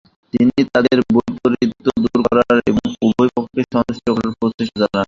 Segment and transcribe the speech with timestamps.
[0.33, 4.99] তিনি তাদের বৈপরিত্য দূর করা এবং উভয়পক্ষকে সন্তুষ্ট করার প্রচেষ্টা চালান।